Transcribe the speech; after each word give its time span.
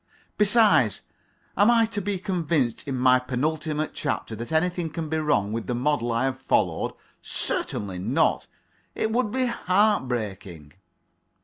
Besides, 0.35 1.03
am 1.55 1.69
I 1.69 1.85
to 1.85 2.01
be 2.01 2.17
convinced 2.17 2.87
in 2.87 2.95
my 2.97 3.19
penultimate 3.19 3.93
chapter 3.93 4.35
that 4.35 4.51
anything 4.51 4.89
can 4.89 5.09
be 5.09 5.19
wrong 5.19 5.51
with 5.53 5.67
the 5.67 5.75
model 5.75 6.11
I 6.11 6.23
have 6.23 6.39
followed? 6.41 6.95
Certainly 7.21 7.99
not. 7.99 8.47
It 8.95 9.11
would 9.11 9.29
be 9.29 9.45
heartbreaking. 9.45 10.73